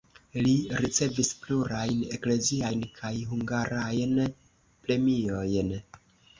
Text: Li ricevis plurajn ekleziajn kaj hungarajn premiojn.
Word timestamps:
Li 0.45 0.53
ricevis 0.83 1.29
plurajn 1.43 1.99
ekleziajn 2.17 2.83
kaj 3.01 3.13
hungarajn 3.35 4.19
premiojn. 4.89 5.75